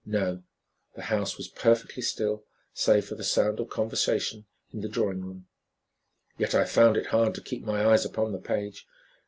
No. 0.03 0.41
The 0.95 1.03
house 1.13 1.37
was 1.37 1.47
perfectly 1.47 2.01
still, 2.01 2.43
save 2.73 3.05
for 3.05 3.13
the 3.13 3.23
sound 3.23 3.59
of 3.59 3.69
conversation 3.69 4.47
in 4.71 4.81
the 4.81 4.89
drawing 4.89 5.23
room. 5.23 5.47
Yet 6.39 6.55
I 6.55 6.65
found 6.65 6.97
it 6.97 7.05
hard 7.13 7.35
to 7.35 7.41
keep 7.41 7.63
my 7.63 7.85
eyes 7.85 8.03
upon 8.03 8.31
the 8.31 8.39
page. 8.39 8.87